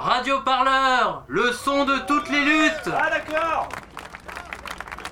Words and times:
Radio 0.00 0.40
Parleur, 0.44 1.24
le 1.26 1.50
son 1.50 1.84
de 1.84 1.98
toutes 2.06 2.28
les 2.30 2.40
luttes 2.44 2.88
Ah 2.96 3.10
d'accord 3.10 3.68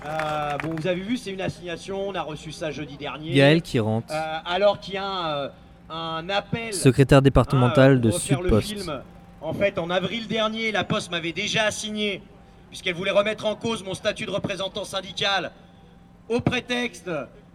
Euh, 0.07 0.57
bon, 0.59 0.75
vous 0.77 0.87
avez 0.87 1.01
vu, 1.01 1.17
c'est 1.17 1.33
une 1.33 1.41
assignation, 1.41 2.09
on 2.09 2.15
a 2.15 2.23
reçu 2.23 2.53
ça 2.53 2.71
jeudi 2.71 2.97
dernier. 2.97 3.33
Gaël 3.35 3.63
qui 3.63 3.81
rentre, 3.81 4.07
Euh, 4.15 4.39
alors 4.47 4.79
qu'il 4.79 4.95
y 4.95 4.99
a 4.99 5.37
euh, 5.39 5.49
un 5.91 6.29
appel. 6.31 6.73
secrétaire 6.73 7.21
départemental 7.21 7.95
hein, 7.95 7.97
de 7.97 8.11
pour 8.11 8.19
refaire 8.21 8.41
le 8.43 8.61
Sudpost. 8.61 8.69
film. 8.85 9.03
En 9.41 9.53
fait, 9.55 9.77
en 9.81 9.91
avril 9.91 10.29
dernier, 10.29 10.71
la 10.71 10.85
Poste 10.85 11.11
m'avait 11.11 11.33
déjà 11.33 11.65
assigné, 11.65 12.23
puisqu'elle 12.69 12.95
voulait 12.95 13.11
remettre 13.11 13.45
en 13.47 13.57
cause 13.57 13.83
mon 13.83 13.95
statut 13.95 14.25
de 14.27 14.31
représentant 14.31 14.85
syndical, 14.85 15.51
au 16.29 16.41
prétexte 16.41 17.11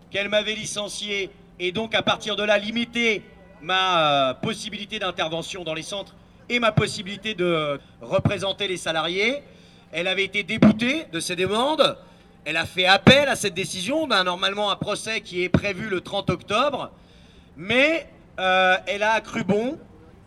qu'elle 0.09 0.27
m'avait 0.27 0.55
licencié, 0.55 1.32
et 1.59 1.71
donc 1.71 1.95
à 1.95 2.02
partir 2.02 2.36
de 2.36 2.43
là, 2.43 2.57
limiter 2.57 3.23
ma 3.61 4.32
euh, 4.32 4.34
possibilité 4.34 5.00
d'intervention 5.00 5.63
dans 5.63 5.73
les 5.73 5.82
centres 5.84 6.16
et 6.49 6.59
ma 6.59 6.71
possibilité 6.71 7.33
de 7.33 7.79
représenter 8.01 8.67
les 8.67 8.77
salariés. 8.77 9.43
Elle 9.91 10.07
avait 10.07 10.23
été 10.23 10.43
déboutée 10.43 11.05
de 11.11 11.20
ces 11.20 11.35
demandes. 11.35 11.97
Elle 12.45 12.57
a 12.57 12.66
fait 12.66 12.85
appel 12.85 13.29
à 13.29 13.35
cette 13.35 13.53
décision. 13.53 14.03
On 14.03 14.11
a 14.11 14.23
normalement 14.23 14.71
un 14.71 14.75
procès 14.75 15.21
qui 15.21 15.43
est 15.43 15.49
prévu 15.49 15.89
le 15.89 16.02
30 16.02 16.30
octobre. 16.30 16.91
Mais 17.57 18.07
euh, 18.39 18.77
elle 18.88 19.03
a 19.03 19.19
cru 19.21 19.43
bon 19.43 19.77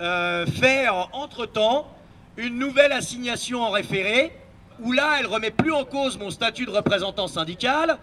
euh, 0.01 0.47
faire 0.47 1.09
entre-temps 1.13 1.87
une 2.37 2.59
nouvelle 2.59 2.93
assignation 2.93 3.63
en 3.63 3.71
référé, 3.71 4.33
où 4.81 4.93
là, 4.93 5.17
elle 5.19 5.27
remet 5.27 5.51
plus 5.51 5.73
en 5.73 5.85
cause 5.85 6.19
mon 6.19 6.31
statut 6.31 6.67
de 6.67 6.71
représentant 6.71 7.29
syndical, 7.29 7.99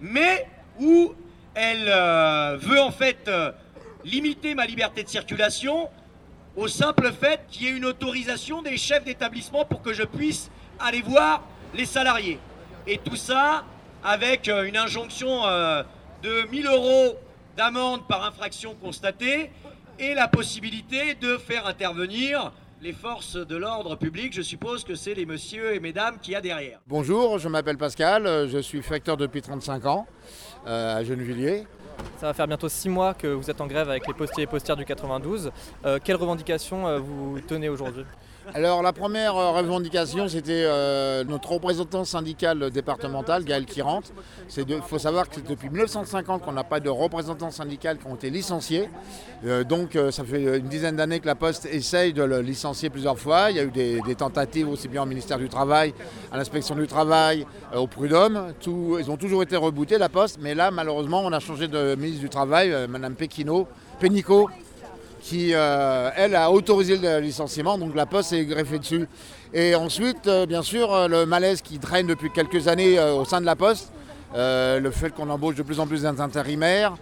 mais 0.00 0.46
où 0.80 1.14
elle 1.54 1.88
euh, 1.88 2.56
veut 2.60 2.80
en 2.80 2.90
fait 2.90 3.30
limiter 4.04 4.54
ma 4.54 4.66
liberté 4.66 5.02
de 5.02 5.08
circulation 5.08 5.88
au 6.58 6.66
simple 6.66 7.12
fait 7.12 7.40
qu'il 7.48 7.62
y 7.62 7.68
ait 7.68 7.76
une 7.76 7.84
autorisation 7.84 8.62
des 8.62 8.76
chefs 8.76 9.04
d'établissement 9.04 9.64
pour 9.64 9.80
que 9.80 9.92
je 9.92 10.02
puisse 10.02 10.50
aller 10.80 11.02
voir 11.02 11.44
les 11.72 11.86
salariés. 11.86 12.40
Et 12.86 12.98
tout 12.98 13.14
ça 13.14 13.64
avec 14.02 14.48
euh, 14.48 14.64
une 14.64 14.76
injonction 14.76 15.46
euh, 15.46 15.84
de 16.22 16.48
1000 16.50 16.66
euros 16.66 17.16
d'amende 17.56 18.08
par 18.08 18.24
infraction 18.24 18.74
constatée 18.74 19.52
et 20.00 20.14
la 20.14 20.26
possibilité 20.26 21.14
de 21.14 21.36
faire 21.38 21.66
intervenir 21.66 22.52
les 22.80 22.92
forces 22.92 23.36
de 23.36 23.56
l'ordre 23.56 23.94
public. 23.94 24.32
Je 24.32 24.42
suppose 24.42 24.82
que 24.82 24.96
c'est 24.96 25.14
les 25.14 25.26
messieurs 25.26 25.74
et 25.74 25.80
mesdames 25.80 26.18
qu'il 26.20 26.32
y 26.32 26.36
a 26.36 26.40
derrière. 26.40 26.80
Bonjour, 26.88 27.38
je 27.38 27.48
m'appelle 27.48 27.78
Pascal, 27.78 28.26
euh, 28.26 28.48
je 28.48 28.58
suis 28.58 28.82
facteur 28.82 29.16
depuis 29.16 29.42
35 29.42 29.86
ans 29.86 30.06
à 30.66 31.04
Gennevilliers. 31.04 31.66
Ça 32.18 32.26
va 32.26 32.34
faire 32.34 32.48
bientôt 32.48 32.68
six 32.68 32.88
mois 32.88 33.14
que 33.14 33.28
vous 33.28 33.48
êtes 33.48 33.60
en 33.60 33.68
grève 33.68 33.88
avec 33.88 34.08
les 34.08 34.12
postiers 34.12 34.42
et 34.42 34.46
postières 34.48 34.76
du 34.76 34.84
92. 34.84 35.52
Euh, 35.86 36.00
quelles 36.02 36.16
revendications 36.16 36.88
euh, 36.88 36.98
vous 36.98 37.38
tenez 37.46 37.68
aujourd'hui? 37.68 38.04
Alors 38.54 38.82
la 38.82 38.94
première 38.94 39.36
euh, 39.36 39.50
revendication 39.50 40.26
c'était 40.26 40.64
notre 41.26 41.52
représentant 41.52 42.04
syndical 42.04 42.70
départemental, 42.70 43.44
Gaël 43.44 43.66
Kirante. 43.66 44.12
Il 44.56 44.80
faut 44.80 44.98
savoir 44.98 45.28
que 45.28 45.36
c'est 45.36 45.46
depuis 45.46 45.68
1950 45.68 46.42
qu'on 46.42 46.52
n'a 46.52 46.64
pas 46.64 46.80
de 46.80 46.88
représentants 46.88 47.50
syndical 47.52 47.98
qui 47.98 48.06
ont 48.06 48.16
été 48.16 48.30
licenciés. 48.30 48.88
Donc 49.68 49.98
ça 50.10 50.24
fait 50.24 50.58
une 50.58 50.68
dizaine 50.68 50.96
d'années 50.96 51.20
que 51.20 51.26
la 51.26 51.34
Poste 51.34 51.66
essaye 51.66 52.12
de 52.14 52.22
le 52.22 52.40
licencier 52.40 52.88
plusieurs 52.88 53.18
fois. 53.18 53.50
Il 53.50 53.58
y 53.58 53.60
a 53.60 53.64
eu 53.64 53.70
des, 53.70 54.14
tentatives 54.16 54.68
aussi 54.68 54.88
bien 54.88 55.02
au 55.02 55.06
ministère 55.06 55.38
du 55.38 55.48
Travail, 55.48 55.92
à 56.32 56.38
l'inspection 56.38 56.74
du 56.74 56.86
Travail, 56.86 57.46
au 57.76 57.86
Prud'homme. 57.86 58.54
Ils 58.66 59.10
ont 59.10 59.16
toujours 59.18 59.42
été 59.42 59.56
rebootés 59.56 59.98
la 59.98 60.08
Poste, 60.08 60.38
mais 60.40 60.54
là 60.54 60.70
malheureusement 60.70 61.20
on 61.22 61.32
a 61.32 61.40
changé 61.40 61.68
de 61.68 61.87
ministre 61.96 62.20
du 62.20 62.28
Travail, 62.28 62.72
euh, 62.72 62.86
Madame 62.88 63.14
Péquino, 63.14 63.66
Pénicaud, 64.00 64.48
qui, 65.20 65.50
euh, 65.52 66.10
elle, 66.16 66.34
a 66.34 66.50
autorisé 66.50 66.96
le 66.96 67.20
licenciement, 67.20 67.76
donc 67.78 67.94
la 67.94 68.06
Poste 68.06 68.30
s'est 68.30 68.44
greffée 68.44 68.78
dessus. 68.78 69.06
Et 69.52 69.74
ensuite, 69.74 70.26
euh, 70.26 70.46
bien 70.46 70.62
sûr, 70.62 70.92
euh, 70.92 71.08
le 71.08 71.26
malaise 71.26 71.62
qui 71.62 71.78
traîne 71.78 72.06
depuis 72.06 72.30
quelques 72.30 72.68
années 72.68 72.98
euh, 72.98 73.14
au 73.14 73.24
sein 73.24 73.40
de 73.40 73.46
la 73.46 73.56
Poste, 73.56 73.92
euh, 74.34 74.78
le 74.78 74.90
fait 74.90 75.10
qu'on 75.10 75.30
embauche 75.30 75.54
de 75.56 75.62
plus 75.62 75.80
en 75.80 75.86
plus 75.86 76.02
d'intérimaires, 76.02 76.94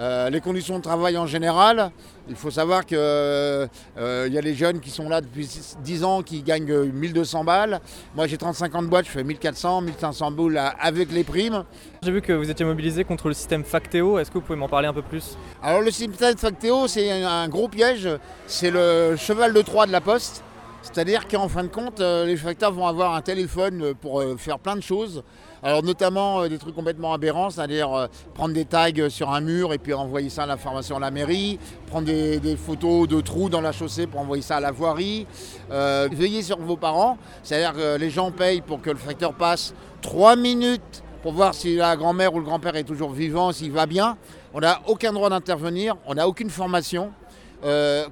euh, 0.00 0.30
les 0.30 0.40
conditions 0.40 0.78
de 0.78 0.82
travail 0.82 1.18
en 1.18 1.26
général. 1.26 1.92
Il 2.28 2.34
faut 2.34 2.50
savoir 2.50 2.86
qu'il 2.86 2.96
y 2.96 3.00
a 3.00 4.40
les 4.40 4.54
jeunes 4.54 4.80
qui 4.80 4.88
sont 4.90 5.08
là 5.08 5.20
depuis 5.20 5.48
10 5.84 6.04
ans 6.04 6.22
qui 6.22 6.42
gagnent 6.42 6.70
euh, 6.70 6.90
1200 6.90 7.44
balles. 7.44 7.80
Moi, 8.14 8.26
j'ai 8.26 8.38
35 8.38 8.74
ans 8.74 8.82
de 8.82 8.86
boîte, 8.86 9.04
je 9.06 9.10
fais 9.10 9.24
1400, 9.24 9.82
1500 9.82 10.30
boules 10.30 10.56
euh, 10.56 10.68
avec 10.80 11.12
les 11.12 11.22
primes. 11.24 11.64
J'ai 12.02 12.12
vu 12.12 12.22
que 12.22 12.32
vous 12.32 12.50
étiez 12.50 12.64
mobilisé 12.64 13.04
contre 13.04 13.28
le 13.28 13.34
système 13.34 13.62
Factéo. 13.62 14.18
Est-ce 14.18 14.30
que 14.30 14.38
vous 14.38 14.44
pouvez 14.44 14.58
m'en 14.58 14.68
parler 14.68 14.88
un 14.88 14.94
peu 14.94 15.02
plus? 15.02 15.36
Alors 15.62 15.82
le 15.82 15.90
système 15.90 16.14
Factéo, 16.14 16.88
c'est 16.88 17.22
un 17.22 17.48
gros 17.48 17.68
piège. 17.68 18.08
C'est 18.46 18.70
le 18.70 19.16
cheval 19.16 19.52
de 19.52 19.60
Troie 19.60 19.86
de 19.86 19.92
la 19.92 20.00
Poste. 20.00 20.42
C'est-à-dire 20.82 21.28
qu'en 21.28 21.48
fin 21.48 21.62
de 21.62 21.68
compte, 21.68 22.00
euh, 22.00 22.24
les 22.24 22.36
facteurs 22.36 22.72
vont 22.72 22.86
avoir 22.86 23.14
un 23.14 23.20
téléphone 23.20 23.82
euh, 23.82 23.94
pour 23.94 24.20
euh, 24.20 24.36
faire 24.36 24.58
plein 24.58 24.76
de 24.76 24.80
choses. 24.80 25.22
Alors 25.62 25.82
notamment 25.82 26.48
des 26.48 26.56
trucs 26.56 26.74
complètement 26.74 27.12
aberrants, 27.12 27.50
c'est-à-dire 27.50 28.08
prendre 28.32 28.54
des 28.54 28.64
tags 28.64 29.10
sur 29.10 29.30
un 29.30 29.42
mur 29.42 29.74
et 29.74 29.78
puis 29.78 29.92
envoyer 29.92 30.30
ça 30.30 30.44
à 30.44 30.46
l'information 30.46 30.96
à 30.96 31.00
la 31.00 31.10
mairie, 31.10 31.58
prendre 31.86 32.06
des, 32.06 32.56
photos 32.56 33.06
de 33.06 33.20
trous 33.20 33.50
dans 33.50 33.60
la 33.60 33.72
chaussée 33.72 34.06
pour 34.06 34.20
envoyer 34.20 34.42
ça 34.42 34.56
à 34.56 34.60
la 34.60 34.70
voirie, 34.70 35.26
euh, 35.70 36.08
veiller 36.10 36.42
sur 36.42 36.58
vos 36.58 36.78
parents, 36.78 37.18
c'est-à-dire 37.42 37.74
que 37.74 37.98
les 37.98 38.08
gens 38.08 38.30
payent 38.30 38.62
pour 38.62 38.80
que 38.80 38.88
le 38.88 38.96
facteur 38.96 39.34
passe 39.34 39.74
3 40.00 40.36
minutes 40.36 41.02
pour 41.22 41.32
voir 41.32 41.52
si 41.52 41.76
la 41.76 41.94
grand-mère 41.94 42.32
ou 42.32 42.38
le 42.38 42.46
grand-père 42.46 42.74
est 42.76 42.84
toujours 42.84 43.10
vivant, 43.10 43.52
s'il 43.52 43.70
va 43.70 43.84
bien. 43.84 44.16
On 44.54 44.60
n'a 44.60 44.80
aucun 44.86 45.12
droit 45.12 45.28
d'intervenir, 45.28 45.94
on 46.06 46.14
n'a 46.14 46.26
aucune 46.26 46.48
formation. 46.48 47.12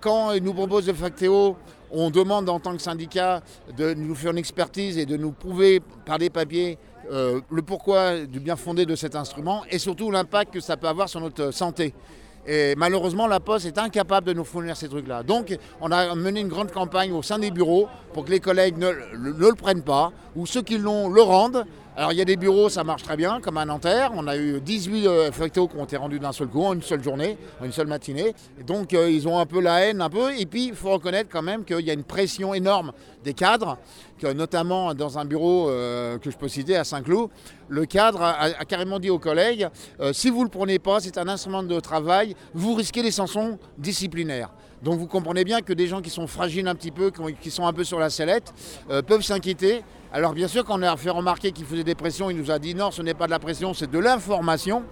Quand 0.02 0.32
ils 0.32 0.42
nous 0.42 0.52
proposent 0.52 0.86
le 0.86 0.92
Factéo, 0.92 1.56
on 1.90 2.10
demande 2.10 2.48
en 2.48 2.60
tant 2.60 2.72
que 2.74 2.82
syndicat 2.82 3.42
de 3.76 3.94
nous 3.94 4.14
faire 4.14 4.32
une 4.32 4.38
expertise 4.38 4.98
et 4.98 5.06
de 5.06 5.16
nous 5.16 5.32
prouver 5.32 5.80
par 6.04 6.18
des 6.18 6.30
papiers 6.30 6.78
euh, 7.10 7.40
le 7.50 7.62
pourquoi 7.62 8.20
du 8.26 8.40
bien 8.40 8.56
fondé 8.56 8.84
de 8.86 8.94
cet 8.94 9.16
instrument 9.16 9.62
et 9.70 9.78
surtout 9.78 10.10
l'impact 10.10 10.52
que 10.54 10.60
ça 10.60 10.76
peut 10.76 10.88
avoir 10.88 11.08
sur 11.08 11.20
notre 11.20 11.50
santé. 11.52 11.94
Et 12.46 12.74
malheureusement, 12.76 13.26
la 13.26 13.40
Poste 13.40 13.66
est 13.66 13.76
incapable 13.78 14.26
de 14.28 14.32
nous 14.32 14.44
fournir 14.44 14.74
ces 14.76 14.88
trucs-là. 14.88 15.22
Donc, 15.22 15.54
on 15.82 15.90
a 15.92 16.14
mené 16.14 16.40
une 16.40 16.48
grande 16.48 16.72
campagne 16.72 17.12
au 17.12 17.22
sein 17.22 17.38
des 17.38 17.50
bureaux 17.50 17.88
pour 18.14 18.24
que 18.24 18.30
les 18.30 18.40
collègues 18.40 18.78
ne, 18.78 18.88
le- 18.90 19.32
ne 19.34 19.48
le 19.48 19.54
prennent 19.54 19.82
pas, 19.82 20.12
ou 20.34 20.46
ceux 20.46 20.62
qui 20.62 20.78
l'ont 20.78 21.10
le 21.10 21.20
rendent. 21.20 21.64
Alors, 21.98 22.12
il 22.12 22.18
y 22.18 22.22
a 22.22 22.24
des 22.24 22.36
bureaux, 22.36 22.68
ça 22.68 22.84
marche 22.84 23.02
très 23.02 23.16
bien, 23.16 23.40
comme 23.40 23.56
à 23.56 23.64
Nanterre. 23.64 24.12
On 24.14 24.28
a 24.28 24.36
eu 24.36 24.60
18 24.60 25.06
euh, 25.08 25.32
factos 25.32 25.66
qui 25.66 25.76
ont 25.76 25.84
été 25.84 25.96
rendus 25.96 26.20
d'un 26.20 26.30
seul 26.30 26.46
coup, 26.46 26.62
en 26.62 26.74
une 26.74 26.82
seule 26.82 27.02
journée, 27.02 27.36
en 27.60 27.64
une 27.64 27.72
seule 27.72 27.88
matinée. 27.88 28.36
Donc, 28.64 28.94
euh, 28.94 29.10
ils 29.10 29.26
ont 29.26 29.36
un 29.36 29.46
peu 29.46 29.60
la 29.60 29.80
haine, 29.80 30.00
un 30.00 30.08
peu. 30.08 30.32
Et 30.38 30.46
puis, 30.46 30.68
il 30.68 30.76
faut 30.76 30.92
reconnaître 30.92 31.28
quand 31.28 31.42
même 31.42 31.64
qu'il 31.64 31.80
y 31.80 31.90
a 31.90 31.92
une 31.92 32.04
pression 32.04 32.54
énorme 32.54 32.92
des 33.24 33.34
cadres, 33.34 33.78
notamment 34.22 34.94
dans 34.94 35.18
un 35.18 35.24
bureau 35.24 35.68
euh, 35.70 36.18
que 36.18 36.30
je 36.30 36.36
peux 36.36 36.46
citer 36.46 36.76
à 36.76 36.84
Saint-Cloud, 36.84 37.30
le 37.66 37.84
cadre 37.84 38.22
a, 38.22 38.64
carrément 38.64 39.00
dit 39.00 39.10
aux 39.10 39.18
collègues 39.18 39.68
si 40.12 40.30
vous 40.30 40.38
ne 40.38 40.44
le 40.44 40.50
prenez 40.50 40.78
pas, 40.78 41.00
c'est 41.00 41.18
un 41.18 41.28
instrument 41.28 41.64
de 41.64 41.80
travail, 41.80 42.34
vous 42.54 42.74
risquez 42.74 43.02
des 43.02 43.10
sanctions 43.10 43.58
disciplinaires. 43.76 44.50
Donc 44.82 44.98
vous 44.98 45.06
comprenez 45.06 45.44
bien 45.44 45.60
que 45.60 45.72
des 45.72 45.86
gens 45.86 46.00
qui 46.00 46.10
sont 46.10 46.26
fragiles 46.26 46.68
un 46.68 46.74
petit 46.74 46.90
peu, 46.90 47.10
qui, 47.10 47.20
ont- 47.20 47.32
qui 47.32 47.50
sont 47.50 47.66
un 47.66 47.72
peu 47.72 47.84
sur 47.84 47.98
la 47.98 48.10
sellette, 48.10 48.52
euh, 48.90 49.02
peuvent 49.02 49.22
s'inquiéter. 49.22 49.82
Alors 50.12 50.32
bien 50.32 50.48
sûr, 50.48 50.64
quand 50.64 50.78
on 50.78 50.82
a 50.82 50.96
fait 50.96 51.10
remarquer 51.10 51.52
qu'il 51.52 51.66
faisait 51.66 51.84
des 51.84 51.94
pressions, 51.94 52.30
il 52.30 52.36
nous 52.36 52.50
a 52.50 52.58
dit 52.58 52.74
non, 52.74 52.90
ce 52.90 53.02
n'est 53.02 53.14
pas 53.14 53.26
de 53.26 53.30
la 53.32 53.38
pression, 53.38 53.74
c'est 53.74 53.90
de 53.90 53.98
l'information. 53.98 54.84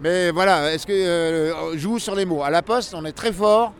Mais 0.00 0.30
voilà, 0.30 0.72
est-ce 0.72 0.86
que 0.86 0.92
euh, 0.92 1.76
joue 1.78 1.98
sur 1.98 2.14
les 2.14 2.24
mots 2.24 2.42
À 2.42 2.50
la 2.50 2.62
poste, 2.62 2.94
on 2.94 3.04
est 3.04 3.12
très 3.12 3.32
fort 3.32 3.72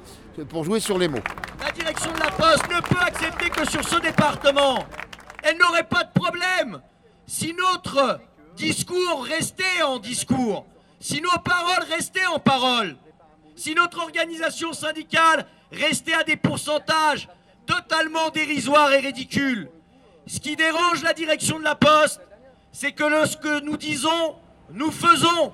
pour 0.48 0.64
jouer 0.64 0.80
sur 0.80 0.98
les 0.98 1.08
mots. 1.08 1.18
La 1.64 1.70
direction 1.70 2.10
de 2.12 2.19
la 2.19 2.30
Poste 2.30 2.64
ne 2.69 2.80
peut 2.80 3.00
accepter 3.00 3.50
que 3.50 3.69
sur 3.70 3.86
ce 3.88 4.00
département, 4.00 4.84
elle 5.42 5.56
n'aurait 5.58 5.84
pas 5.84 6.04
de 6.04 6.10
problème 6.19 6.80
si 7.26 7.54
notre 7.54 8.19
discours 8.56 9.24
restait 9.28 9.82
en 9.86 9.98
discours, 9.98 10.66
si 11.00 11.20
nos 11.20 11.38
paroles 11.44 11.84
restaient 11.90 12.26
en 12.26 12.38
paroles, 12.38 12.96
si 13.62 13.76
notre 13.76 14.00
organisation 14.00 14.72
syndicale 14.72 15.46
restait 15.70 16.14
à 16.14 16.24
des 16.24 16.36
pourcentages 16.36 17.28
totalement 17.64 18.30
dérisoires 18.30 18.92
et 18.92 18.98
ridicules. 18.98 19.69
Ce 20.26 20.40
qui 20.40 20.56
dérange 20.56 21.04
la 21.04 21.12
direction 21.12 21.60
de 21.60 21.64
la 21.64 21.76
Poste, 21.76 22.20
c'est 22.72 22.90
que 22.90 23.04
lorsque 23.04 23.46
nous 23.62 23.76
disons, 23.76 24.34
nous 24.72 24.90
faisons, 24.90 25.52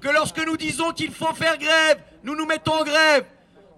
que 0.00 0.08
lorsque 0.08 0.38
nous 0.46 0.56
disons 0.56 0.92
qu'il 0.92 1.10
faut 1.10 1.34
faire 1.34 1.58
grève, 1.58 1.98
nous 2.22 2.36
nous 2.36 2.46
mettons 2.46 2.74
en 2.74 2.84
grève, 2.84 3.24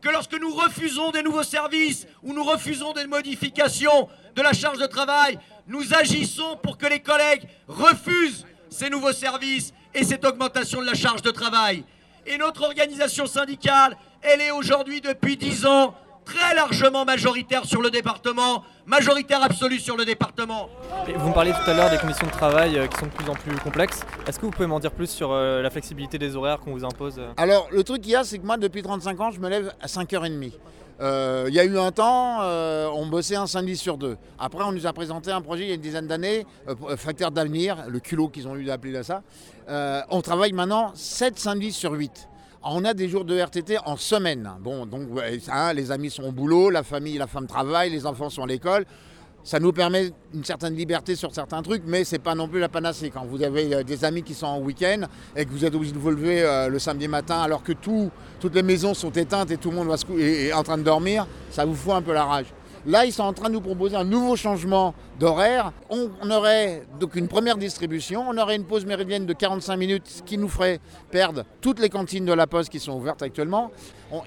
que 0.02 0.10
lorsque 0.10 0.38
nous 0.38 0.54
refusons 0.54 1.10
des 1.10 1.22
nouveaux 1.22 1.42
services 1.42 2.06
ou 2.22 2.34
nous 2.34 2.44
refusons 2.44 2.92
des 2.92 3.06
modifications 3.06 4.10
de 4.36 4.42
la 4.42 4.52
charge 4.52 4.78
de 4.78 4.86
travail, 4.86 5.38
nous 5.66 5.94
agissons 5.94 6.58
pour 6.62 6.76
que 6.76 6.86
les 6.86 7.00
collègues 7.00 7.48
refusent 7.66 8.44
ces 8.68 8.90
nouveaux 8.90 9.14
services 9.14 9.72
et 9.94 10.04
cette 10.04 10.26
augmentation 10.26 10.82
de 10.82 10.86
la 10.86 10.94
charge 10.94 11.22
de 11.22 11.30
travail. 11.30 11.82
Et 12.26 12.38
notre 12.38 12.62
organisation 12.62 13.26
syndicale, 13.26 13.96
elle 14.22 14.40
est 14.40 14.50
aujourd'hui 14.50 15.00
depuis 15.00 15.36
10 15.36 15.66
ans 15.66 15.94
très 16.24 16.54
largement 16.54 17.04
majoritaire 17.04 17.64
sur 17.64 17.82
le 17.82 17.90
département, 17.90 18.64
majoritaire 18.86 19.42
absolue 19.42 19.78
sur 19.78 19.96
le 19.96 20.04
département. 20.04 20.68
Et 21.08 21.12
vous 21.12 21.28
me 21.28 21.34
parliez 21.34 21.52
tout 21.52 21.70
à 21.70 21.74
l'heure 21.74 21.90
des 21.90 21.98
conditions 21.98 22.26
de 22.26 22.32
travail 22.32 22.78
euh, 22.78 22.86
qui 22.86 22.98
sont 22.98 23.06
de 23.06 23.10
plus 23.12 23.28
en 23.28 23.34
plus 23.34 23.56
complexes. 23.58 24.00
Est-ce 24.26 24.38
que 24.38 24.46
vous 24.46 24.52
pouvez 24.52 24.66
m'en 24.66 24.80
dire 24.80 24.92
plus 24.92 25.08
sur 25.08 25.32
euh, 25.32 25.62
la 25.62 25.70
flexibilité 25.70 26.18
des 26.18 26.36
horaires 26.36 26.60
qu'on 26.60 26.72
vous 26.72 26.84
impose 26.84 27.18
euh 27.18 27.32
Alors, 27.36 27.68
le 27.70 27.84
truc 27.84 28.02
qu'il 28.02 28.12
y 28.12 28.16
a, 28.16 28.24
c'est 28.24 28.38
que 28.38 28.46
moi, 28.46 28.56
depuis 28.56 28.82
35 28.82 29.20
ans, 29.20 29.30
je 29.30 29.40
me 29.40 29.48
lève 29.48 29.72
à 29.80 29.86
5h30. 29.86 30.52
Euh, 31.00 31.46
Il 31.48 31.54
y 31.54 31.60
a 31.60 31.64
eu 31.64 31.78
un 31.78 31.90
temps, 31.90 32.38
euh, 32.42 32.88
on 32.94 33.06
bossait 33.06 33.36
un 33.36 33.46
samedi 33.46 33.76
sur 33.76 33.98
deux. 33.98 34.16
Après, 34.38 34.62
on 34.64 34.72
nous 34.72 34.86
a 34.86 34.92
présenté 34.92 35.30
un 35.32 35.40
projet 35.40 35.64
il 35.64 35.68
y 35.68 35.72
a 35.72 35.74
une 35.74 35.80
dizaine 35.80 36.06
d'années, 36.06 36.46
euh, 36.68 36.74
euh, 36.88 36.96
Facteur 36.96 37.30
d'avenir, 37.30 37.84
le 37.88 37.98
culot 38.00 38.28
qu'ils 38.28 38.46
ont 38.46 38.56
eu 38.56 38.64
d'appeler 38.64 39.02
ça. 39.02 39.22
Euh, 39.68 40.02
on 40.10 40.20
travaille 40.22 40.52
maintenant 40.52 40.92
7 40.94 41.38
samedis 41.38 41.72
sur 41.72 41.92
8. 41.92 42.28
On 42.66 42.84
a 42.84 42.94
des 42.94 43.08
jours 43.08 43.24
de 43.24 43.36
RTT 43.38 43.76
en 43.84 43.96
semaine. 43.96 44.50
Bon, 44.60 44.86
donc 44.86 45.08
les 45.74 45.90
amis 45.92 46.10
sont 46.10 46.24
au 46.24 46.32
boulot, 46.32 46.70
la 46.70 46.82
famille, 46.82 47.18
la 47.18 47.26
femme 47.26 47.46
travaille, 47.46 47.90
les 47.90 48.06
enfants 48.06 48.30
sont 48.30 48.42
à 48.42 48.46
l'école. 48.46 48.84
Ça 49.46 49.60
nous 49.60 49.74
permet 49.74 50.10
une 50.32 50.42
certaine 50.44 50.74
liberté 50.74 51.14
sur 51.14 51.34
certains 51.34 51.60
trucs, 51.60 51.82
mais 51.86 52.04
c'est 52.04 52.18
pas 52.18 52.34
non 52.34 52.48
plus 52.48 52.60
la 52.60 52.70
panacée. 52.70 53.10
Quand 53.10 53.26
vous 53.26 53.42
avez 53.42 53.74
euh, 53.74 53.82
des 53.82 54.02
amis 54.06 54.22
qui 54.22 54.32
sont 54.32 54.46
en 54.46 54.58
week-end 54.60 55.02
et 55.36 55.44
que 55.44 55.50
vous 55.50 55.66
êtes 55.66 55.74
obligé 55.74 55.92
de 55.92 55.98
vous 55.98 56.08
lever 56.10 56.42
euh, 56.42 56.68
le 56.68 56.78
samedi 56.78 57.06
matin 57.08 57.42
alors 57.42 57.62
que 57.62 57.72
tout- 57.72 58.10
toutes 58.40 58.54
les 58.54 58.62
maisons 58.62 58.94
sont 58.94 59.10
éteintes 59.10 59.50
et 59.50 59.58
tout 59.58 59.70
le 59.70 59.76
monde 59.76 59.94
est 60.18 60.50
en 60.54 60.62
train 60.62 60.78
de 60.78 60.82
dormir, 60.82 61.26
ça 61.50 61.66
vous 61.66 61.74
fout 61.74 61.92
un 61.92 62.00
peu 62.00 62.14
la 62.14 62.24
rage. 62.24 62.46
Là, 62.86 63.06
ils 63.06 63.12
sont 63.12 63.22
en 63.22 63.32
train 63.32 63.48
de 63.48 63.54
nous 63.54 63.62
proposer 63.62 63.96
un 63.96 64.04
nouveau 64.04 64.36
changement 64.36 64.94
d'horaire. 65.18 65.72
On, 65.88 66.30
aurait 66.30 66.82
donc 67.00 67.16
une 67.16 67.28
première 67.28 67.56
distribution, 67.56 68.26
on 68.28 68.36
aurait 68.36 68.56
une 68.56 68.64
pause 68.64 68.84
méridienne 68.84 69.24
de 69.24 69.32
45 69.32 69.76
minutes, 69.76 70.06
ce 70.06 70.22
qui 70.22 70.36
nous 70.36 70.50
ferait 70.50 70.80
perdre 71.10 71.44
toutes 71.62 71.80
les 71.80 71.88
cantines 71.88 72.26
de 72.26 72.32
la 72.34 72.46
Poste 72.46 72.68
qui 72.68 72.80
sont 72.80 72.92
ouvertes 72.92 73.22
actuellement. 73.22 73.70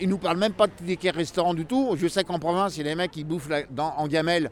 Ils 0.01 0.09
nous 0.09 0.17
parlent 0.17 0.37
même 0.39 0.53
pas 0.53 0.65
de 0.65 0.71
tickets 0.73 1.15
restaurants 1.15 1.53
du 1.53 1.65
tout. 1.65 1.95
Je 1.97 2.07
sais 2.07 2.23
qu'en 2.23 2.39
province, 2.39 2.77
il 2.77 2.85
y 2.85 2.89
a 2.89 2.91
des 2.91 2.95
mecs 2.95 3.11
qui 3.11 3.23
bouffent 3.23 3.49
en 3.77 4.07
gamelle 4.07 4.49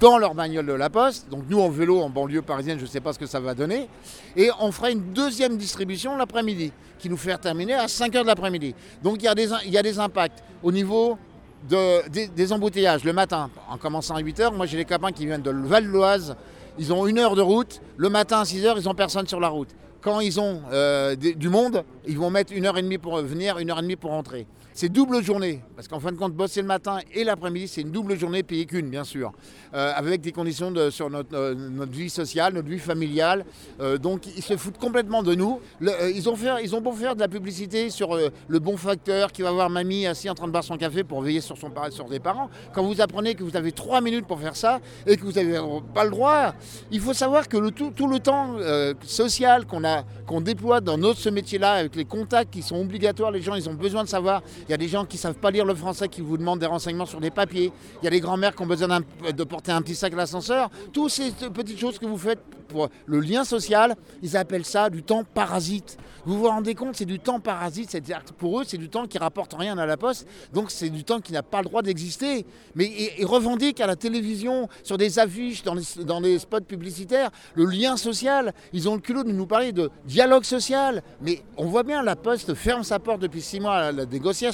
dans 0.00 0.16
leur 0.16 0.34
bagnole 0.34 0.64
de 0.64 0.72
la 0.72 0.88
Poste. 0.88 1.28
Donc 1.28 1.44
nous, 1.50 1.60
en 1.60 1.68
vélo, 1.68 2.00
en 2.00 2.08
banlieue 2.08 2.40
parisienne, 2.40 2.78
je 2.78 2.84
ne 2.84 2.88
sais 2.88 3.00
pas 3.00 3.12
ce 3.12 3.18
que 3.18 3.26
ça 3.26 3.38
va 3.38 3.52
donner. 3.52 3.86
Et 4.34 4.48
on 4.60 4.72
fera 4.72 4.90
une 4.90 5.12
deuxième 5.12 5.58
distribution 5.58 6.16
l'après-midi, 6.16 6.72
qui 6.98 7.10
nous 7.10 7.18
fait 7.18 7.36
terminer 7.36 7.74
à 7.74 7.86
5 7.86 8.14
heures 8.16 8.22
de 8.22 8.28
l'après-midi. 8.28 8.74
Donc 9.02 9.18
il 9.20 9.24
y 9.24 9.76
a 9.76 9.82
des 9.82 9.98
impacts 9.98 10.42
au 10.62 10.72
niveau 10.72 11.18
de- 11.68 12.28
des, 12.28 12.52
embouteillages 12.52 13.04
le 13.04 13.12
matin. 13.12 13.50
En 13.70 13.76
commençant 13.76 14.14
à 14.14 14.20
8 14.20 14.40
heures, 14.40 14.52
moi 14.52 14.66
j'ai 14.66 14.76
des 14.76 14.84
copains 14.84 15.12
qui 15.12 15.26
viennent 15.26 15.42
de 15.42 15.50
Val 15.50 15.90
d'Oise. 15.90 16.36
Ils 16.78 16.92
ont 16.92 17.06
une 17.06 17.18
heure 17.18 17.34
de 17.36 17.42
route. 17.42 17.80
Le 17.96 18.08
matin 18.08 18.40
à 18.40 18.44
6 18.44 18.64
heures, 18.66 18.78
ils 18.78 18.84
n'ont 18.84 18.94
personne 18.94 19.26
sur 19.26 19.40
la 19.40 19.48
route. 19.48 19.68
Quand 20.00 20.20
ils 20.20 20.40
ont 20.40 20.62
euh, 20.72 21.14
du 21.14 21.48
monde, 21.48 21.84
ils 22.06 22.18
vont 22.18 22.30
mettre 22.30 22.52
une 22.52 22.66
heure 22.66 22.76
et 22.78 22.82
demie 22.82 22.98
pour 22.98 23.16
venir, 23.18 23.58
une 23.58 23.70
heure 23.70 23.78
et 23.78 23.82
demie 23.82 23.96
pour 23.96 24.10
rentrer. 24.10 24.46
C'est 24.74 24.88
double 24.88 25.22
journée, 25.22 25.60
parce 25.76 25.86
qu'en 25.86 26.00
fin 26.00 26.12
de 26.12 26.16
compte, 26.16 26.32
bosser 26.32 26.62
le 26.62 26.66
matin 26.66 26.98
et 27.12 27.24
l'après-midi, 27.24 27.68
c'est 27.68 27.82
une 27.82 27.90
double 27.90 28.18
journée 28.18 28.42
payée 28.42 28.64
qu'une, 28.64 28.88
bien 28.88 29.04
sûr, 29.04 29.32
euh, 29.74 29.92
avec 29.94 30.22
des 30.22 30.32
conditions 30.32 30.72
sur 30.90 31.10
notre, 31.10 31.36
euh, 31.36 31.54
notre 31.54 31.92
vie 31.92 32.08
sociale, 32.08 32.54
notre 32.54 32.68
vie 32.68 32.78
familiale. 32.78 33.44
Euh, 33.80 33.98
donc, 33.98 34.26
ils 34.34 34.42
se 34.42 34.56
foutent 34.56 34.78
complètement 34.78 35.22
de 35.22 35.34
nous. 35.34 35.60
Ils, 35.80 36.26
ont 36.28 36.36
fait, 36.36 36.64
ils 36.64 36.74
ont 36.74 36.80
beau 36.80 36.92
faire 36.92 37.14
de 37.14 37.20
la 37.20 37.28
publicité 37.28 37.90
sur 37.90 38.18
le 38.48 38.58
bon 38.58 38.78
facteur 38.78 39.30
qui 39.30 39.42
va 39.42 39.50
voir 39.52 39.68
mamie 39.68 40.06
assis 40.06 40.30
en 40.30 40.34
train 40.34 40.46
de 40.46 40.52
boire 40.52 40.64
son 40.64 40.78
café 40.78 41.04
pour 41.04 41.20
veiller 41.20 41.42
sur, 41.42 41.58
son, 41.58 41.70
sur 41.90 42.08
ses 42.08 42.20
parents. 42.20 42.48
Quand 42.72 42.82
vous 42.82 43.00
apprenez 43.02 43.34
que 43.34 43.44
vous 43.44 43.56
avez 43.56 43.72
trois 43.72 44.00
minutes 44.00 44.26
pour 44.26 44.40
faire 44.40 44.56
ça 44.56 44.80
et 45.06 45.18
que 45.18 45.22
vous 45.22 45.32
n'avez 45.32 45.60
pas 45.94 46.04
le 46.04 46.10
droit, 46.10 46.54
il 46.90 47.00
faut 47.00 47.12
savoir 47.14 47.46
que 47.46 47.68
tout, 47.68 47.90
tout 47.90 48.08
le 48.08 48.20
temps 48.20 48.56
social 49.04 49.66
qu'on 49.66 49.82
qu'on 50.26 50.40
déploie 50.40 50.80
dans 50.80 50.96
notre 50.96 51.18
ce 51.20 51.28
métier-là, 51.28 51.72
avec 51.72 51.96
les 51.96 52.04
contacts 52.04 52.52
qui 52.52 52.62
sont 52.62 52.80
obligatoires, 52.80 53.30
les 53.30 53.42
gens 53.42 53.54
ils 53.54 53.68
ont 53.68 53.74
besoin 53.74 54.04
de 54.04 54.08
savoir. 54.08 54.42
Il 54.68 54.70
y 54.70 54.74
a 54.74 54.76
des 54.76 54.88
gens 54.88 55.04
qui 55.04 55.16
ne 55.16 55.20
savent 55.20 55.34
pas 55.38 55.50
lire 55.50 55.64
le 55.64 55.74
français 55.74 56.08
qui 56.08 56.20
vous 56.20 56.36
demandent 56.36 56.58
des 56.60 56.66
renseignements 56.66 57.06
sur 57.06 57.20
des 57.20 57.30
papiers. 57.30 57.72
Il 58.00 58.04
y 58.04 58.08
a 58.08 58.10
des 58.10 58.20
grands-mères 58.20 58.54
qui 58.54 58.62
ont 58.62 58.66
besoin 58.66 58.88
d'un- 58.88 59.32
de 59.32 59.44
porter 59.44 59.72
un 59.72 59.82
petit 59.82 59.94
sac 59.94 60.12
à 60.12 60.16
l'ascenseur. 60.16 60.70
Toutes 60.92 61.10
ces 61.10 61.30
petites 61.32 61.78
choses 61.78 61.98
que 61.98 62.06
vous 62.06 62.18
faites 62.18 62.40
pour 62.68 62.88
le 63.06 63.20
lien 63.20 63.44
social, 63.44 63.94
ils 64.22 64.36
appellent 64.36 64.64
ça 64.64 64.88
du 64.88 65.02
temps 65.02 65.24
parasite. 65.24 65.98
Vous 66.24 66.38
vous 66.38 66.46
rendez 66.46 66.74
compte, 66.76 66.94
c'est 66.94 67.04
du 67.04 67.18
temps 67.18 67.40
parasite. 67.40 67.90
C'est-à-dire 67.90 68.24
que 68.24 68.32
pour 68.32 68.60
eux, 68.60 68.64
c'est 68.66 68.78
du 68.78 68.88
temps 68.88 69.06
qui 69.06 69.18
rapporte 69.18 69.54
rien 69.58 69.76
à 69.76 69.86
la 69.86 69.96
poste. 69.96 70.26
Donc 70.52 70.70
c'est 70.70 70.88
du 70.88 71.02
temps 71.02 71.20
qui 71.20 71.32
n'a 71.32 71.42
pas 71.42 71.58
le 71.58 71.64
droit 71.64 71.82
d'exister. 71.82 72.46
Mais 72.76 72.90
ils, 73.18 73.26
revendiquent 73.26 73.80
à 73.80 73.86
la 73.88 73.96
télévision, 73.96 74.68
sur 74.84 74.96
des 74.96 75.18
affiches, 75.18 75.62
dans 75.64 75.74
les, 75.74 75.82
dans 76.04 76.22
spots 76.38 76.60
publicitaires, 76.60 77.30
le 77.54 77.64
lien 77.64 77.96
social. 77.96 78.54
Ils 78.72 78.88
ont 78.88 78.94
le 78.94 79.00
culot 79.00 79.24
de 79.24 79.32
nous 79.32 79.46
parler 79.46 79.72
de 79.72 79.90
dialogue 80.06 80.44
social. 80.44 81.02
Mais 81.20 81.42
on 81.56 81.66
voit 81.66 81.82
bien, 81.82 82.02
la 82.02 82.14
poste 82.16 82.54
ferme 82.54 82.84
sa 82.84 82.98
porte 83.00 83.20
depuis 83.20 83.42
six 83.42 83.58
mois 83.58 83.74
à 83.74 83.92
la 83.92 84.06
négociation. 84.06 84.51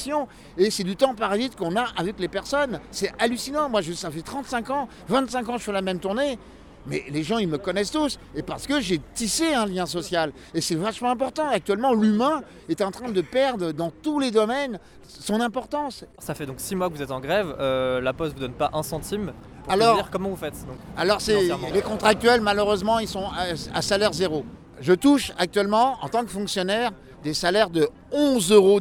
Et 0.56 0.70
c'est 0.70 0.84
du 0.84 0.96
temps 0.96 1.14
parasite 1.14 1.56
qu'on 1.56 1.76
a 1.76 1.86
avec 1.96 2.18
les 2.18 2.28
personnes. 2.28 2.80
C'est 2.90 3.12
hallucinant. 3.18 3.68
Moi, 3.68 3.80
je, 3.80 3.92
ça 3.92 4.10
fait 4.10 4.22
35 4.22 4.70
ans, 4.70 4.88
25 5.08 5.48
ans 5.48 5.52
que 5.54 5.58
je 5.58 5.64
fais 5.64 5.72
la 5.72 5.82
même 5.82 5.98
tournée. 6.00 6.38
Mais 6.86 7.04
les 7.10 7.22
gens, 7.22 7.36
ils 7.38 7.48
me 7.48 7.58
connaissent 7.58 7.90
tous. 7.90 8.18
Et 8.34 8.42
parce 8.42 8.66
que 8.66 8.80
j'ai 8.80 8.98
tissé 9.14 9.52
un 9.52 9.66
lien 9.66 9.84
social. 9.84 10.32
Et 10.54 10.60
c'est 10.62 10.74
vachement 10.76 11.10
important. 11.10 11.46
Actuellement, 11.48 11.92
l'humain 11.92 12.42
est 12.68 12.80
en 12.80 12.90
train 12.90 13.10
de 13.10 13.20
perdre 13.20 13.72
dans 13.72 13.90
tous 13.90 14.20
les 14.20 14.30
domaines 14.30 14.78
son 15.06 15.40
importance. 15.40 16.04
Ça 16.18 16.34
fait 16.34 16.46
donc 16.46 16.60
6 16.60 16.76
mois 16.76 16.88
que 16.88 16.94
vous 16.94 17.02
êtes 17.02 17.10
en 17.10 17.20
grève, 17.20 17.54
euh, 17.58 18.00
la 18.00 18.12
Poste 18.12 18.34
vous 18.34 18.40
donne 18.40 18.52
pas 18.52 18.70
un 18.72 18.82
centime. 18.82 19.32
Pour 19.64 19.72
Alors- 19.72 20.08
comment 20.10 20.30
vous 20.30 20.36
faites 20.36 20.54
donc 20.66 20.76
Alors, 20.96 21.20
c'est 21.20 21.48
les 21.74 21.82
contractuels, 21.82 22.40
malheureusement, 22.40 22.98
ils 23.00 23.08
sont 23.08 23.24
à, 23.26 23.48
à 23.76 23.82
salaire 23.82 24.12
zéro. 24.14 24.44
Je 24.80 24.92
touche 24.94 25.32
actuellement, 25.36 25.96
en 26.02 26.08
tant 26.08 26.22
que 26.24 26.30
fonctionnaire, 26.30 26.92
des 27.22 27.34
salaires 27.34 27.68
de 27.68 27.88
11,19 28.12 28.52
euros. 28.54 28.80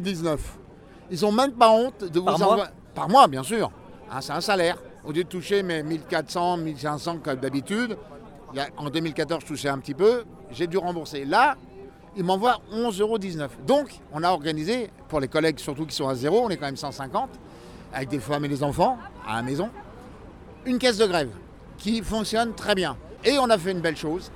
Ils 1.10 1.24
ont 1.24 1.32
même 1.32 1.52
pas 1.52 1.70
honte 1.70 2.04
de 2.04 2.18
vous 2.18 2.26
Par 2.26 2.38
mois 2.38 2.48
envoyer. 2.48 2.70
Par 2.94 3.08
mois, 3.08 3.26
bien 3.28 3.42
sûr. 3.42 3.70
Hein, 4.10 4.20
c'est 4.20 4.32
un 4.32 4.40
salaire. 4.40 4.78
Au 5.04 5.12
lieu 5.12 5.24
de 5.24 5.28
toucher 5.28 5.62
mes 5.62 5.82
1400, 5.82 6.58
1500 6.58 7.18
comme 7.22 7.36
d'habitude, 7.36 7.96
en 8.76 8.90
2014, 8.90 9.42
je 9.42 9.46
touchais 9.46 9.68
un 9.68 9.78
petit 9.78 9.94
peu, 9.94 10.24
j'ai 10.50 10.66
dû 10.66 10.76
rembourser. 10.76 11.24
Là, 11.24 11.56
ils 12.16 12.24
m'envoient 12.24 12.60
11,19 12.72 13.00
euros. 13.00 13.18
Donc, 13.66 14.00
on 14.12 14.22
a 14.22 14.30
organisé, 14.30 14.90
pour 15.08 15.20
les 15.20 15.28
collègues 15.28 15.58
surtout 15.58 15.86
qui 15.86 15.94
sont 15.94 16.08
à 16.08 16.14
zéro, 16.14 16.42
on 16.44 16.48
est 16.48 16.56
quand 16.56 16.66
même 16.66 16.76
150, 16.76 17.30
avec 17.92 18.08
des 18.08 18.18
femmes 18.18 18.44
et 18.44 18.48
des 18.48 18.62
enfants 18.62 18.98
à 19.26 19.36
la 19.36 19.42
maison, 19.42 19.70
une 20.66 20.78
caisse 20.78 20.98
de 20.98 21.06
grève 21.06 21.30
qui 21.78 22.02
fonctionne 22.02 22.54
très 22.54 22.74
bien. 22.74 22.96
Et 23.24 23.38
on 23.38 23.48
a 23.50 23.56
fait 23.56 23.72
une 23.72 23.80
belle 23.80 23.96
chose. 23.96 24.30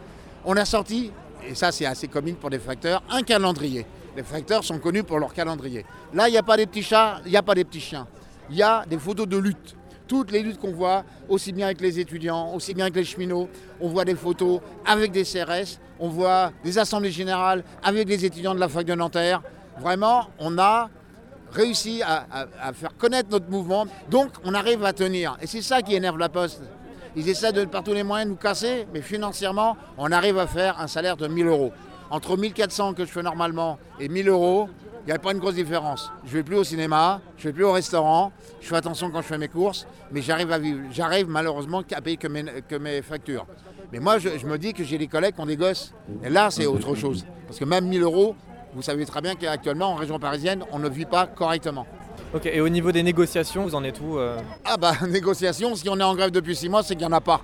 On 0.45 0.57
a 0.57 0.65
sorti, 0.65 1.11
et 1.47 1.55
ça 1.55 1.73
c'est 1.73 1.87
assez 1.87 2.09
comique 2.09 2.39
pour 2.39 2.51
des 2.51 2.59
facteurs, 2.59 3.03
un 3.11 3.23
calendrier. 3.23 3.87
Les 4.17 4.23
facteurs 4.23 4.63
sont 4.63 4.79
connus 4.79 5.05
pour 5.05 5.19
leur 5.19 5.33
calendrier. 5.33 5.87
Là, 6.13 6.29
il 6.29 6.33
n'y 6.33 6.39
a 6.39 6.43
pas 6.43 6.57
des 6.57 6.67
petits 6.67 6.83
chats, 6.83 7.21
il 7.25 7.31
n'y 7.31 7.37
a 7.37 7.43
pas 7.43 7.55
des 7.55 7.65
petits 7.65 7.81
chiens. 7.81 8.07
Il 8.51 8.57
y 8.57 8.63
a 8.63 8.85
des 8.87 8.99
photos 8.99 9.27
de 9.27 9.39
lutte. 9.39 9.77
Toutes 10.07 10.31
les 10.31 10.43
luttes 10.43 10.59
qu'on 10.59 10.73
voit, 10.73 11.05
aussi 11.29 11.53
bien 11.53 11.67
avec 11.67 11.81
les 11.81 11.99
étudiants, 11.99 12.53
aussi 12.55 12.75
bien 12.75 12.85
avec 12.85 12.97
les 12.97 13.05
cheminots, 13.05 13.49
on 13.81 13.89
voit 13.89 14.05
des 14.05 14.15
photos 14.15 14.61
avec 14.85 15.11
des 15.13 15.25
CRS, 15.25 15.79
on 15.99 16.09
voit 16.09 16.53
des 16.63 16.79
assemblées 16.79 17.11
générales 17.11 17.65
avec 17.83 18.09
les 18.09 18.25
étudiants 18.25 18.55
de 18.55 18.61
la 18.61 18.69
fac 18.69 18.85
de 18.85 18.95
Nanterre. 18.95 19.43
Vraiment, 19.81 20.27
on 20.39 20.59
a 20.59 20.91
réussi 21.53 22.03
à, 22.03 22.47
faire 22.75 22.97
connaître 22.97 23.31
notre 23.31 23.49
mouvement. 23.49 23.87
Donc 24.11 24.33
on 24.45 24.55
arrive 24.55 24.85
à 24.85 24.93
tenir. 24.93 25.37
Et 25.41 25.47
c'est 25.47 25.63
ça 25.63 25.83
qui 25.83 25.95
énerve 25.95 26.19
la 26.19 26.29
Poste. 26.29 26.63
Ils 27.15 27.29
essaient 27.29 27.53
de 27.53 27.65
par 27.67 27.85
tous 27.85 27.93
les 27.93 28.03
moyens 28.03 28.27
de 28.27 28.33
nous 28.33 28.41
casser, 28.41 28.87
mais 28.93 29.03
financièrement, 29.03 29.77
on 29.99 30.11
arrive 30.13 30.39
à 30.39 30.47
faire 30.47 30.81
un 30.81 30.87
salaire 30.87 31.17
de 31.17 31.29
1000 31.29 31.47
euros. 31.47 31.73
Entre 32.13 32.37
1400 32.37 32.93
que 32.93 33.07
je 33.07 33.11
fais 33.11 33.23
normalement 33.23 33.79
et 33.99 34.07
1000 34.11 34.29
euros, 34.29 34.69
il 35.05 35.07
n'y 35.07 35.13
a 35.13 35.19
pas 35.19 35.33
une 35.33 35.39
grosse 35.39 35.55
différence. 35.55 36.13
Je 36.27 36.35
vais 36.35 36.43
plus 36.43 36.57
au 36.57 36.63
cinéma, 36.63 37.23
je 37.39 37.45
vais 37.45 37.55
plus 37.55 37.65
au 37.65 37.73
restaurant, 37.73 38.33
je 38.61 38.69
fais 38.69 38.77
attention 38.77 39.11
quand 39.11 39.23
je 39.23 39.29
fais 39.29 39.39
mes 39.39 39.49
courses, 39.49 39.87
mais 40.11 40.21
j'arrive 40.21 40.53
à 40.53 40.59
vivre. 40.59 40.81
J'arrive 40.91 41.27
malheureusement 41.31 41.83
qu'à 41.83 42.03
payer 42.03 42.19
que 42.19 42.29
mes, 42.29 42.45
que 42.69 42.75
mes 42.75 43.01
factures. 43.01 43.47
Mais 43.93 43.99
moi, 43.99 44.19
je, 44.19 44.29
je 44.39 44.47
me 44.47 44.59
dis 44.59 44.75
que 44.75 44.85
j'ai 44.85 44.99
des 44.99 45.07
collègues 45.07 45.37
qui 45.37 45.41
ont 45.41 45.47
des 45.47 45.57
gosses. 45.57 45.95
Et 46.23 46.29
là, 46.29 46.51
c'est 46.51 46.67
autre 46.67 46.95
chose. 46.95 47.25
Parce 47.47 47.59
que 47.59 47.65
même 47.65 47.87
1000 47.87 48.03
euros, 48.03 48.37
vous 48.75 48.83
savez 48.83 49.07
très 49.07 49.23
bien 49.23 49.35
qu'actuellement, 49.35 49.93
en 49.93 49.95
région 49.95 50.19
parisienne, 50.19 50.67
on 50.71 50.79
ne 50.81 50.91
vit 50.91 51.07
pas 51.07 51.27
correctement. 51.27 51.87
Ok, 52.35 52.45
et 52.45 52.61
au 52.61 52.69
niveau 52.69 52.93
des 52.93 53.03
négociations, 53.03 53.63
vous 53.63 53.75
en 53.75 53.85
êtes 53.85 54.03
où 54.03 54.19
euh 54.19 54.37
Ah 54.67 54.77
bah, 54.77 54.93
négociation, 55.09 55.75
si 55.77 55.89
on 55.89 55.99
est 55.99 56.03
en 56.03 56.15
grève 56.15 56.31
depuis 56.31 56.57
six 56.57 56.69
mois, 56.69 56.83
c'est 56.83 56.95
qu'il 56.95 57.07
n'y 57.07 57.11
en 57.11 57.17
a 57.17 57.23
pas. 57.23 57.41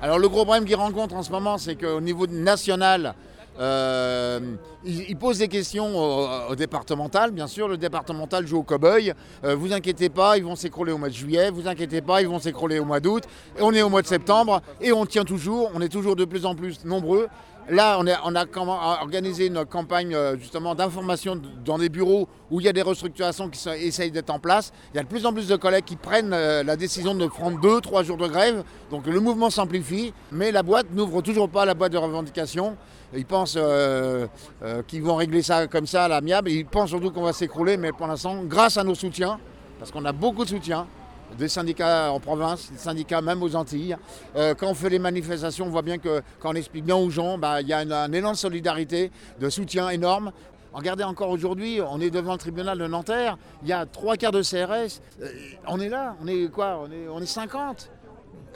Alors 0.00 0.18
le 0.18 0.28
gros 0.30 0.44
problème 0.44 0.64
qu'ils 0.64 0.76
rencontrent 0.76 1.16
en 1.16 1.22
ce 1.22 1.30
moment, 1.30 1.58
c'est 1.58 1.76
qu'au 1.76 2.00
niveau 2.00 2.26
national, 2.26 3.14
euh, 3.58 4.40
ils 4.84 5.16
posent 5.16 5.38
des 5.38 5.48
questions 5.48 5.96
au, 5.96 6.28
au 6.50 6.54
départemental, 6.56 7.30
bien 7.30 7.46
sûr. 7.46 7.68
Le 7.68 7.76
départemental 7.76 8.46
joue 8.46 8.58
au 8.58 8.62
cow-boy. 8.62 9.12
Euh, 9.44 9.54
vous 9.54 9.72
inquiétez 9.72 10.08
pas, 10.08 10.36
ils 10.36 10.44
vont 10.44 10.56
s'écrouler 10.56 10.92
au 10.92 10.98
mois 10.98 11.08
de 11.08 11.14
juillet. 11.14 11.50
Vous 11.50 11.66
inquiétez 11.66 12.00
pas, 12.02 12.22
ils 12.22 12.28
vont 12.28 12.38
s'écrouler 12.38 12.78
au 12.78 12.84
mois 12.84 13.00
d'août. 13.00 13.24
Et 13.58 13.62
on 13.62 13.72
est 13.72 13.82
au 13.82 13.88
mois 13.88 14.02
de 14.02 14.06
septembre 14.06 14.62
et 14.80 14.92
on 14.92 15.06
tient 15.06 15.24
toujours. 15.24 15.70
On 15.74 15.80
est 15.80 15.88
toujours 15.88 16.16
de 16.16 16.24
plus 16.24 16.46
en 16.46 16.54
plus 16.54 16.84
nombreux. 16.84 17.28
Là, 17.68 17.98
on, 17.98 18.36
a 18.36 19.00
organisé 19.02 19.46
une 19.46 19.64
campagne 19.64 20.14
euh, 20.14 20.36
justement 20.38 20.76
d'information 20.76 21.40
dans 21.64 21.78
des 21.78 21.88
bureaux 21.88 22.28
où 22.48 22.60
il 22.60 22.66
y 22.66 22.68
a 22.68 22.72
des 22.72 22.82
restructurations 22.82 23.48
qui 23.48 23.68
essayent 23.68 24.12
d'être 24.12 24.30
en 24.30 24.38
place. 24.38 24.72
Il 24.94 24.98
y 24.98 25.00
a 25.00 25.02
de 25.02 25.08
plus 25.08 25.26
en 25.26 25.32
plus 25.32 25.48
de 25.48 25.56
collègues 25.56 25.84
qui 25.84 25.96
prennent 25.96 26.32
euh, 26.32 26.62
la 26.62 26.76
décision 26.76 27.14
de 27.14 27.26
prendre 27.26 27.60
deux, 27.60 27.80
trois 27.80 28.04
jours 28.04 28.18
de 28.18 28.28
grève. 28.28 28.62
Donc 28.90 29.06
le 29.06 29.18
mouvement 29.18 29.50
s'amplifie, 29.50 30.12
mais 30.30 30.52
la 30.52 30.62
boîte 30.62 30.86
n'ouvre 30.92 31.22
toujours 31.22 31.48
pas 31.48 31.64
la 31.64 31.74
boîte 31.74 31.92
de 31.92 31.98
revendication. 31.98 32.76
Ils 33.16 33.26
pensent 33.26 33.58
euh, 33.58 34.28
qu'ils 34.86 35.02
vont 35.02 35.16
régler 35.16 35.42
ça 35.42 35.66
comme 35.66 35.86
ça 35.88 36.04
à 36.04 36.08
l'amiable. 36.08 36.50
Ils 36.50 36.66
pensent 36.66 36.90
surtout 36.90 37.10
qu'on 37.10 37.22
va 37.22 37.32
s'écrouler, 37.32 37.76
mais 37.76 37.90
pour 37.90 38.06
l'instant, 38.06 38.44
grâce 38.44 38.76
à 38.76 38.84
nos 38.84 38.94
soutiens, 38.94 39.40
parce 39.80 39.90
qu'on 39.90 40.04
a 40.04 40.12
beaucoup 40.12 40.44
de 40.44 40.50
soutien, 40.50 40.86
des 41.38 41.48
syndicats 41.48 42.10
en 42.12 42.20
province, 42.20 42.70
des 42.70 42.78
syndicats 42.78 43.20
même 43.20 43.42
aux 43.42 43.54
Antilles. 43.56 43.96
Euh, 44.36 44.54
quand 44.54 44.68
on 44.68 44.74
fait 44.74 44.88
les 44.90 44.98
manifestations, 44.98 45.66
on 45.66 45.70
voit 45.70 45.82
bien 45.82 45.98
que 45.98 46.22
quand 46.40 46.50
on 46.50 46.54
explique 46.54 46.84
bien 46.84 46.96
aux 46.96 47.10
gens, 47.10 47.38
bah, 47.38 47.60
il 47.60 47.68
y 47.68 47.72
a 47.72 47.78
un, 47.78 48.12
élan 48.12 48.32
de 48.32 48.36
solidarité, 48.36 49.10
de 49.40 49.50
soutien 49.50 49.88
énorme. 49.90 50.32
Regardez 50.72 51.04
encore 51.04 51.30
aujourd'hui, 51.30 51.80
on 51.80 52.00
est 52.00 52.10
devant 52.10 52.32
le 52.32 52.38
tribunal 52.38 52.78
de 52.78 52.86
Nanterre, 52.86 53.38
il 53.62 53.68
y 53.68 53.72
a 53.72 53.86
trois 53.86 54.16
quarts 54.16 54.32
de 54.32 54.42
CRS, 54.42 55.00
euh, 55.22 55.28
on 55.66 55.80
est 55.80 55.88
là, 55.88 56.16
on 56.22 56.26
est 56.26 56.50
quoi 56.50 56.80
on 56.82 56.90
est, 56.92 57.08
on 57.08 57.20
est 57.20 57.26
50 57.26 57.90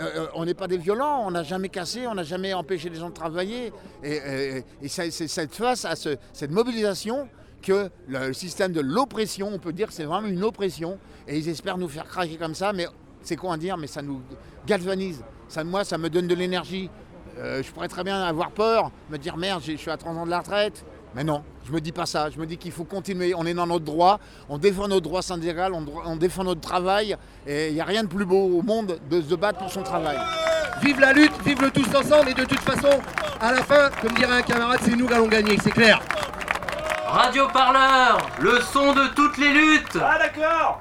euh, 0.03 0.27
on 0.35 0.47
n'est 0.47 0.55
pas 0.55 0.67
des 0.67 0.79
violents, 0.79 1.25
on 1.27 1.31
n'a 1.31 1.43
jamais 1.43 1.69
cassé, 1.69 2.07
on 2.07 2.15
n'a 2.15 2.23
jamais 2.23 2.55
empêché 2.55 2.89
les 2.89 2.97
gens 2.99 3.11
de 3.11 3.15
travailler. 3.15 3.71
Et, 4.03 4.65
c'est 4.89 5.11
cette 5.11 5.55
face 5.55 5.85
à 5.85 5.95
ce- 5.95 6.17
cette 6.33 6.51
mobilisation 6.53 7.29
que 7.61 7.91
le, 8.09 8.33
système 8.33 8.73
de 8.73 8.81
l'oppression, 8.81 9.51
on 9.53 9.59
peut 9.59 9.73
dire 9.73 9.89
que 9.89 9.93
c'est 9.93 10.05
vraiment 10.05 10.29
une 10.29 10.45
oppression. 10.45 10.99
Et 11.29 11.39
ils 11.39 11.49
espèrent 11.49 11.79
nous 11.79 11.89
faire 11.89 12.07
craquer 12.07 12.37
comme 12.37 12.55
ça, 12.55 12.73
mais 12.73 12.87
c'est 13.23 13.37
quoi 13.37 13.55
à 13.55 13.57
dire, 13.57 13.77
mais 13.77 13.87
ça 13.87 14.03
nous 14.03 14.21
galvanise. 14.67 15.23
Ça, 15.49 15.65
moi, 15.65 15.85
ça 15.85 15.99
me 15.99 16.09
donne 16.09 16.27
de 16.27 16.35
l'énergie. 16.35 16.91
Euh, 17.39 17.63
je 17.63 17.71
pourrais 17.71 17.89
très 17.89 18.05
bien 18.05 18.21
avoir 18.23 18.51
peur, 18.51 18.91
me 19.11 19.17
dire 19.17 19.37
merde, 19.37 19.63
je 19.65 19.73
suis 19.73 19.91
à 19.91 19.97
30 19.97 20.17
ans 20.17 20.25
de 20.25 20.31
la 20.31 20.41
retraite. 20.41 20.85
Mais 21.15 21.25
non, 21.25 21.43
je 21.65 21.73
me 21.73 21.81
dis 21.81 21.93
pas 21.93 22.07
ça. 22.07 22.31
Je 22.31 22.39
me 22.39 22.47
dis 22.47 22.57
qu'il 22.57 22.71
faut 22.71 22.85
continuer. 22.85 23.35
On 23.35 23.45
est 23.45 23.55
dans 23.55 23.67
notre 23.67 23.85
droit, 23.85 24.21
on 24.49 24.59
défend 24.59 24.87
notre 24.87 25.03
droit 25.03 25.23
syndical, 25.23 25.73
on, 25.73 25.85
on 26.05 26.17
défend 26.17 26.45
notre 26.45 26.61
travail. 26.61 27.17
Et 27.47 27.69
il 27.69 27.75
n'y 27.75 27.81
a 27.81 27.85
rien 27.85 28.05
de 28.05 28.09
plus 28.09 28.25
beau 28.25 28.59
au 28.59 28.63
monde 28.63 28.99
de 29.11 29.21
se 29.21 29.35
battre 29.35 29.59
pour 29.59 29.71
son 29.71 29.83
travail. 29.83 30.19
Vive 30.83 31.01
la 31.01 31.13
lutte, 31.13 31.33
vive 31.45 31.61
le 31.61 31.71
tous 31.71 31.95
ensemble 31.95 32.31
et 32.31 32.35
de 32.35 32.45
toute 32.45 32.61
façon, 32.61 33.01
à 33.41 33.53
la 33.53 33.63
fin, 33.63 33.91
comme 34.01 34.13
dirait 34.15 34.39
un 34.39 34.43
camarade, 34.43 34.81
c'est 34.83 34.97
nous 34.97 35.07
qui 35.07 35.13
allons 35.13 35.29
gagner, 35.29 35.59
c'est 35.63 35.71
clair. 35.73 36.01
Radio 37.13 37.49
Parleur, 37.49 38.19
le 38.39 38.61
son 38.61 38.93
de 38.93 39.09
toutes 39.17 39.37
les 39.37 39.49
luttes. 39.53 39.99
Ah 40.01 40.17
d'accord 40.17 40.79